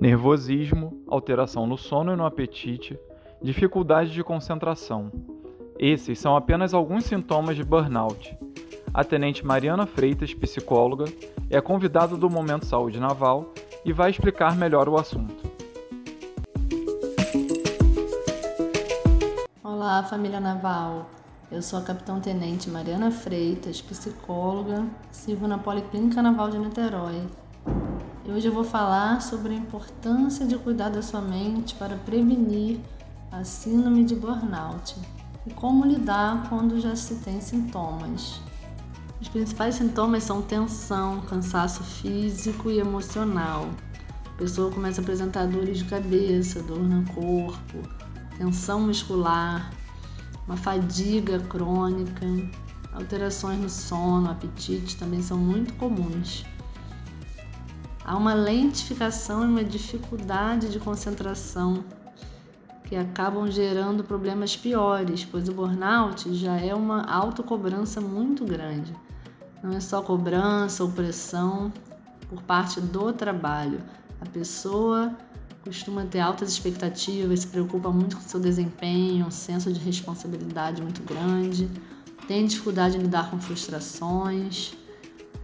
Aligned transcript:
nervosismo, 0.00 1.02
alteração 1.08 1.66
no 1.66 1.76
sono 1.76 2.12
e 2.12 2.16
no 2.16 2.24
apetite, 2.24 2.98
dificuldade 3.42 4.12
de 4.12 4.22
concentração. 4.22 5.10
Esses 5.78 6.18
são 6.18 6.36
apenas 6.36 6.72
alguns 6.72 7.04
sintomas 7.04 7.56
de 7.56 7.64
burnout. 7.64 8.36
A 8.94 9.02
tenente 9.04 9.44
Mariana 9.44 9.86
Freitas, 9.86 10.32
psicóloga, 10.32 11.04
é 11.50 11.60
convidada 11.60 12.16
do 12.16 12.30
Momento 12.30 12.66
Saúde 12.66 13.00
Naval 13.00 13.52
e 13.84 13.92
vai 13.92 14.10
explicar 14.10 14.56
melhor 14.56 14.88
o 14.88 14.96
assunto. 14.96 15.48
Olá, 19.62 20.02
família 20.04 20.40
naval. 20.40 21.10
Eu 21.50 21.62
sou 21.62 21.78
a 21.78 21.82
capitão 21.82 22.20
tenente 22.20 22.68
Mariana 22.68 23.10
Freitas, 23.10 23.80
psicóloga, 23.80 24.84
sirvo 25.10 25.48
na 25.48 25.58
Policlínica 25.58 26.20
Naval 26.20 26.50
de 26.50 26.58
Niterói. 26.58 27.22
E 28.28 28.30
hoje 28.30 28.46
eu 28.46 28.52
vou 28.52 28.62
falar 28.62 29.22
sobre 29.22 29.54
a 29.54 29.56
importância 29.56 30.44
de 30.44 30.54
cuidar 30.58 30.90
da 30.90 31.00
sua 31.00 31.22
mente 31.22 31.74
para 31.76 31.96
prevenir 31.96 32.78
a 33.32 33.42
síndrome 33.42 34.04
de 34.04 34.14
burnout 34.14 34.96
e 35.46 35.54
como 35.54 35.86
lidar 35.86 36.46
quando 36.50 36.78
já 36.78 36.94
se 36.94 37.14
tem 37.14 37.40
sintomas. 37.40 38.38
Os 39.18 39.28
principais 39.28 39.76
sintomas 39.76 40.24
são 40.24 40.42
tensão, 40.42 41.22
cansaço 41.22 41.82
físico 41.82 42.70
e 42.70 42.78
emocional. 42.78 43.66
A 44.26 44.36
pessoa 44.36 44.70
começa 44.70 45.00
a 45.00 45.02
apresentar 45.02 45.46
dores 45.46 45.78
de 45.78 45.86
cabeça, 45.86 46.62
dor 46.62 46.80
no 46.80 47.06
corpo, 47.14 47.78
tensão 48.36 48.82
muscular, 48.82 49.72
uma 50.46 50.58
fadiga 50.58 51.38
crônica, 51.38 52.26
alterações 52.92 53.58
no 53.58 53.70
sono, 53.70 54.30
apetite 54.30 54.98
também 54.98 55.22
são 55.22 55.38
muito 55.38 55.72
comuns. 55.76 56.44
Há 58.08 58.16
uma 58.16 58.32
lentificação 58.32 59.44
e 59.44 59.46
uma 59.46 59.62
dificuldade 59.62 60.70
de 60.70 60.80
concentração 60.80 61.84
que 62.84 62.96
acabam 62.96 63.50
gerando 63.50 64.02
problemas 64.02 64.56
piores, 64.56 65.26
pois 65.30 65.46
o 65.46 65.52
burnout 65.52 66.34
já 66.34 66.56
é 66.56 66.74
uma 66.74 67.02
autocobrança 67.02 68.00
muito 68.00 68.46
grande. 68.46 68.96
Não 69.62 69.74
é 69.74 69.80
só 69.80 70.00
cobrança 70.00 70.82
ou 70.82 70.90
pressão 70.90 71.70
por 72.30 72.40
parte 72.44 72.80
do 72.80 73.12
trabalho. 73.12 73.82
A 74.22 74.24
pessoa 74.24 75.14
costuma 75.62 76.06
ter 76.06 76.20
altas 76.20 76.50
expectativas, 76.50 77.40
se 77.40 77.48
preocupa 77.48 77.90
muito 77.90 78.16
com 78.16 78.22
seu 78.22 78.40
desempenho, 78.40 79.26
um 79.26 79.30
senso 79.30 79.70
de 79.70 79.80
responsabilidade 79.80 80.80
muito 80.80 81.02
grande, 81.02 81.68
tem 82.26 82.46
dificuldade 82.46 82.96
em 82.96 83.02
lidar 83.02 83.30
com 83.30 83.38
frustrações. 83.38 84.72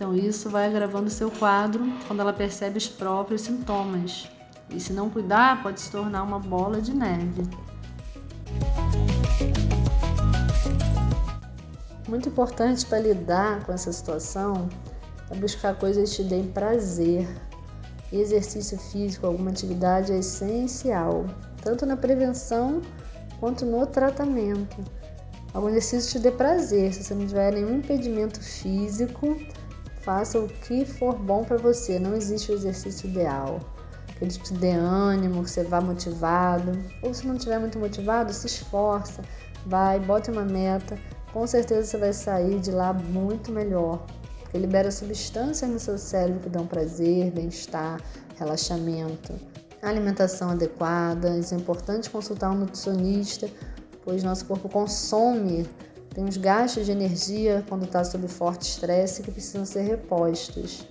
Então 0.00 0.16
isso 0.16 0.48
vai 0.48 0.66
agravando 0.66 1.10
seu 1.10 1.30
quadro 1.30 1.84
quando 2.06 2.20
ela 2.20 2.32
percebe 2.32 2.78
os 2.78 2.88
próprios 2.88 3.42
sintomas. 3.42 4.30
E 4.70 4.80
se 4.80 4.94
não 4.94 5.10
cuidar, 5.10 5.62
pode 5.62 5.78
se 5.78 5.90
tornar 5.90 6.22
uma 6.22 6.38
bola 6.38 6.80
de 6.80 6.94
neve. 6.94 7.42
Muito 12.08 12.30
importante 12.30 12.86
para 12.86 12.98
lidar 12.98 13.62
com 13.66 13.74
essa 13.74 13.92
situação 13.92 14.70
é 15.30 15.34
buscar 15.34 15.74
coisas 15.74 16.08
que 16.08 16.22
te 16.22 16.28
deem 16.30 16.46
prazer, 16.46 17.28
exercício 18.10 18.78
físico, 18.78 19.26
alguma 19.26 19.50
atividade 19.50 20.12
é 20.12 20.20
essencial, 20.20 21.26
tanto 21.60 21.84
na 21.84 21.94
prevenção 21.94 22.80
quanto 23.38 23.66
no 23.66 23.86
tratamento. 23.86 24.82
Algum 25.52 25.68
exercício 25.68 26.12
te 26.12 26.18
dê 26.20 26.30
prazer, 26.30 26.94
se 26.94 27.04
você 27.04 27.14
não 27.14 27.26
tiver 27.26 27.52
nenhum 27.52 27.76
impedimento 27.76 28.40
físico, 28.40 29.36
faça 30.00 30.38
o 30.38 30.48
que 30.48 30.84
for 30.84 31.14
bom 31.14 31.44
para 31.44 31.56
você. 31.56 31.98
Não 31.98 32.14
existe 32.14 32.50
o 32.50 32.54
exercício 32.54 33.08
ideal. 33.08 33.60
Que 34.16 34.24
ele 34.24 34.30
te 34.32 34.52
dê 34.54 34.72
ânimo, 34.72 35.42
que 35.44 35.50
você 35.50 35.64
vá 35.64 35.80
motivado. 35.80 36.72
Ou 37.02 37.14
se 37.14 37.26
não 37.26 37.36
estiver 37.36 37.58
muito 37.58 37.78
motivado, 37.78 38.32
se 38.32 38.46
esforça, 38.46 39.22
vai, 39.66 39.98
bote 40.00 40.30
uma 40.30 40.44
meta. 40.44 40.98
Com 41.32 41.46
certeza 41.46 41.86
você 41.86 41.96
vai 41.96 42.12
sair 42.12 42.60
de 42.60 42.70
lá 42.70 42.92
muito 42.92 43.52
melhor 43.52 44.04
porque 44.50 44.58
libera 44.58 44.90
substâncias 44.90 45.70
no 45.70 45.78
seu 45.78 45.96
cérebro 45.96 46.40
que 46.40 46.48
dão 46.48 46.66
prazer, 46.66 47.30
bem-estar, 47.30 48.00
relaxamento. 48.36 49.32
Alimentação 49.80 50.50
adequada, 50.50 51.38
isso 51.38 51.54
é 51.54 51.56
importante 51.56 52.10
consultar 52.10 52.50
um 52.50 52.56
nutricionista, 52.56 53.48
pois 54.04 54.24
nosso 54.24 54.44
corpo 54.46 54.68
consome, 54.68 55.68
tem 56.14 56.24
uns 56.24 56.36
gastos 56.36 56.86
de 56.86 56.92
energia 56.92 57.64
quando 57.68 57.84
está 57.84 58.02
sob 58.04 58.26
forte 58.28 58.62
estresse 58.62 59.22
que 59.22 59.30
precisam 59.30 59.64
ser 59.64 59.82
repostos. 59.82 60.86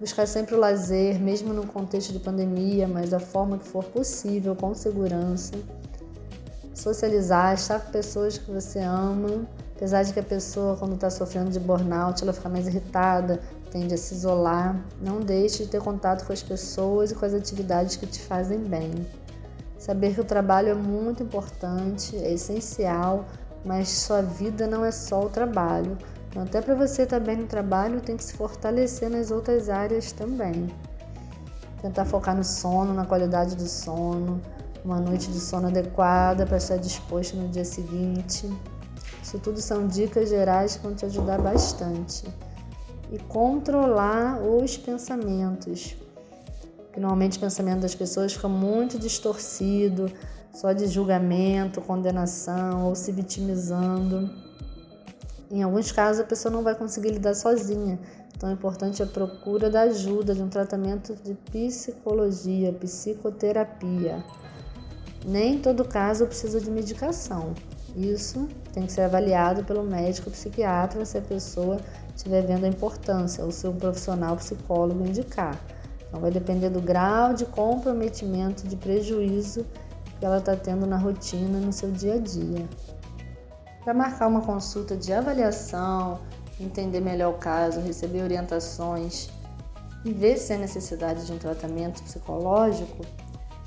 Buscar 0.00 0.26
sempre 0.26 0.54
o 0.54 0.58
lazer, 0.58 1.20
mesmo 1.20 1.52
no 1.52 1.66
contexto 1.66 2.12
de 2.12 2.20
pandemia, 2.20 2.86
mas 2.86 3.10
da 3.10 3.18
forma 3.18 3.58
que 3.58 3.66
for 3.66 3.84
possível, 3.84 4.54
com 4.54 4.74
segurança. 4.74 5.54
Socializar, 6.72 7.54
estar 7.54 7.80
com 7.80 7.90
pessoas 7.90 8.38
que 8.38 8.50
você 8.50 8.78
ama 8.78 9.48
Apesar 9.78 10.02
de 10.02 10.12
que 10.12 10.18
a 10.18 10.24
pessoa, 10.24 10.76
quando 10.76 10.94
está 10.94 11.08
sofrendo 11.08 11.50
de 11.50 11.60
burnout, 11.60 12.20
ela 12.24 12.32
fica 12.32 12.48
mais 12.48 12.66
irritada, 12.66 13.40
tende 13.70 13.94
a 13.94 13.96
se 13.96 14.12
isolar, 14.12 14.76
não 15.00 15.20
deixe 15.20 15.62
de 15.62 15.70
ter 15.70 15.80
contato 15.80 16.26
com 16.26 16.32
as 16.32 16.42
pessoas 16.42 17.12
e 17.12 17.14
com 17.14 17.24
as 17.24 17.32
atividades 17.32 17.94
que 17.94 18.04
te 18.04 18.20
fazem 18.20 18.58
bem. 18.58 18.90
Saber 19.78 20.16
que 20.16 20.20
o 20.20 20.24
trabalho 20.24 20.70
é 20.70 20.74
muito 20.74 21.22
importante, 21.22 22.16
é 22.16 22.32
essencial, 22.32 23.24
mas 23.64 23.88
sua 23.88 24.22
vida 24.22 24.66
não 24.66 24.84
é 24.84 24.90
só 24.90 25.24
o 25.24 25.28
trabalho. 25.28 25.96
Então, 26.28 26.42
até 26.42 26.60
para 26.60 26.74
você 26.74 27.02
estar 27.02 27.18
tá 27.18 27.24
bem 27.24 27.36
no 27.36 27.46
trabalho, 27.46 28.00
tem 28.00 28.16
que 28.16 28.24
se 28.24 28.34
fortalecer 28.34 29.10
nas 29.10 29.30
outras 29.30 29.68
áreas 29.68 30.12
também. 30.12 30.68
Tentar 31.80 32.04
focar 32.04 32.36
no 32.36 32.44
sono, 32.44 32.92
na 32.92 33.04
qualidade 33.04 33.56
do 33.56 33.66
sono, 33.66 34.40
uma 34.84 35.00
noite 35.00 35.30
de 35.30 35.40
sono 35.40 35.68
adequada 35.68 36.46
para 36.46 36.56
estar 36.56 36.76
disposto 36.76 37.36
no 37.36 37.48
dia 37.48 37.64
seguinte. 37.64 38.50
Isso 39.22 39.38
tudo 39.38 39.60
são 39.60 39.86
dicas 39.86 40.28
gerais 40.28 40.76
que 40.76 40.82
vão 40.82 40.94
te 40.94 41.04
ajudar 41.06 41.40
bastante. 41.40 42.24
E 43.10 43.18
controlar 43.20 44.40
os 44.40 44.76
pensamentos. 44.76 45.96
Normalmente 46.96 47.38
o 47.38 47.40
pensamento 47.40 47.80
das 47.80 47.94
pessoas 47.94 48.32
fica 48.32 48.48
muito 48.48 48.98
distorcido, 48.98 50.10
só 50.52 50.72
de 50.72 50.86
julgamento, 50.86 51.80
condenação 51.80 52.86
ou 52.86 52.94
se 52.94 53.12
vitimizando. 53.12 54.30
Em 55.50 55.62
alguns 55.62 55.92
casos 55.92 56.20
a 56.22 56.26
pessoa 56.26 56.52
não 56.52 56.62
vai 56.62 56.74
conseguir 56.74 57.10
lidar 57.10 57.34
sozinha. 57.34 57.98
Então 58.36 58.48
é 58.48 58.52
importante 58.52 59.02
a 59.02 59.06
procura 59.06 59.68
da 59.68 59.82
ajuda 59.82 60.34
de 60.34 60.42
um 60.42 60.48
tratamento 60.48 61.14
de 61.16 61.34
psicologia, 61.34 62.72
psicoterapia. 62.72 64.24
Nem 65.26 65.58
todo 65.58 65.84
caso 65.84 66.26
precisa 66.26 66.60
de 66.60 66.70
medicação. 66.70 67.54
Isso 67.96 68.48
tem 68.72 68.86
que 68.86 68.92
ser 68.92 69.02
avaliado 69.02 69.64
pelo 69.64 69.82
médico 69.82 70.30
psiquiatra 70.30 71.04
se 71.04 71.18
a 71.18 71.20
pessoa 71.20 71.78
estiver 72.14 72.42
vendo 72.42 72.64
a 72.64 72.68
importância, 72.68 73.44
ou 73.44 73.50
se 73.50 73.66
o 73.66 73.72
profissional 73.72 74.36
psicólogo 74.36 75.04
indicar. 75.04 75.58
Então, 76.08 76.20
vai 76.20 76.30
depender 76.30 76.70
do 76.70 76.80
grau 76.80 77.34
de 77.34 77.44
comprometimento, 77.44 78.66
de 78.66 78.76
prejuízo 78.76 79.66
que 80.18 80.24
ela 80.24 80.38
está 80.38 80.56
tendo 80.56 80.86
na 80.86 80.96
rotina, 80.96 81.58
no 81.58 81.72
seu 81.72 81.90
dia 81.90 82.14
a 82.14 82.18
dia. 82.18 82.68
Para 83.84 83.94
marcar 83.94 84.26
uma 84.26 84.40
consulta 84.40 84.96
de 84.96 85.12
avaliação, 85.12 86.20
entender 86.60 87.00
melhor 87.00 87.34
o 87.34 87.38
caso, 87.38 87.80
receber 87.80 88.22
orientações 88.22 89.30
e 90.04 90.12
ver 90.12 90.36
se 90.36 90.52
há 90.52 90.58
necessidade 90.58 91.24
de 91.24 91.32
um 91.32 91.38
tratamento 91.38 92.02
psicológico, 92.02 93.04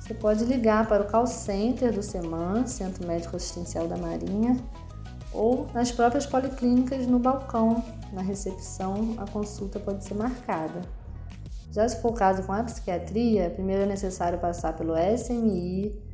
você 0.00 0.14
pode 0.14 0.44
ligar 0.44 0.88
para 0.88 1.04
o 1.04 1.10
call 1.10 1.26
center 1.26 1.92
do 1.92 2.02
SEMAN, 2.02 2.66
Centro 2.66 3.06
Médico 3.06 3.36
Assistencial 3.36 3.86
da 3.86 3.96
Marinha, 3.96 4.56
ou 5.32 5.66
nas 5.72 5.92
próprias 5.92 6.26
policlínicas 6.26 7.06
no 7.06 7.18
balcão, 7.18 7.82
na 8.12 8.20
recepção, 8.20 9.14
a 9.16 9.30
consulta 9.30 9.78
pode 9.78 10.04
ser 10.04 10.14
marcada. 10.14 10.82
Já 11.70 11.88
se 11.88 12.02
for 12.02 12.10
o 12.10 12.14
caso 12.14 12.42
com 12.42 12.52
a 12.52 12.62
psiquiatria, 12.62 13.48
primeiro 13.48 13.84
é 13.84 13.86
necessário 13.86 14.38
passar 14.38 14.74
pelo 14.76 14.94
SMI 14.94 16.11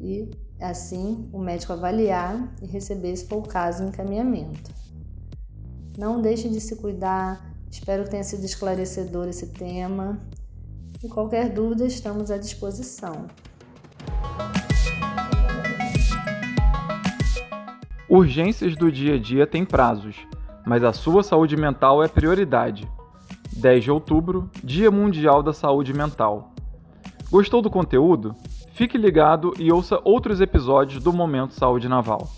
e 0.00 0.30
assim 0.60 1.28
o 1.32 1.38
médico 1.38 1.72
avaliar 1.72 2.54
e 2.62 2.66
receber, 2.66 3.16
se 3.16 3.26
for 3.26 3.38
o 3.38 3.42
caso, 3.42 3.84
o 3.84 3.88
encaminhamento. 3.88 4.70
Não 5.98 6.20
deixe 6.20 6.48
de 6.48 6.60
se 6.60 6.76
cuidar, 6.76 7.54
espero 7.70 8.04
que 8.04 8.10
tenha 8.10 8.24
sido 8.24 8.44
esclarecedor 8.44 9.28
esse 9.28 9.48
tema 9.48 10.18
e 11.02 11.08
qualquer 11.08 11.50
dúvida, 11.50 11.86
estamos 11.86 12.30
à 12.30 12.38
disposição. 12.38 13.26
Urgências 18.08 18.76
do 18.76 18.90
dia 18.90 19.16
a 19.16 19.18
dia 19.18 19.46
têm 19.46 19.64
prazos, 19.64 20.16
mas 20.64 20.84
a 20.84 20.92
sua 20.92 21.22
saúde 21.22 21.56
mental 21.56 22.02
é 22.02 22.08
prioridade. 22.08 22.88
10 23.56 23.84
de 23.84 23.90
outubro, 23.90 24.50
Dia 24.62 24.90
Mundial 24.90 25.42
da 25.42 25.52
Saúde 25.52 25.92
Mental. 25.92 26.52
Gostou 27.30 27.60
do 27.60 27.70
conteúdo? 27.70 28.34
Fique 28.76 28.98
ligado 28.98 29.54
e 29.58 29.72
ouça 29.72 29.98
outros 30.04 30.38
episódios 30.38 31.02
do 31.02 31.10
Momento 31.10 31.54
Saúde 31.54 31.88
Naval. 31.88 32.28